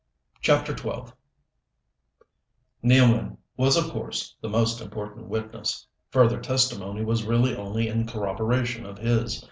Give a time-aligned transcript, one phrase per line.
[0.41, 1.13] CHAPTER XII
[2.83, 5.85] Nealman was of course the most important witness.
[6.09, 9.39] Further testimony was really only in corroboration of his.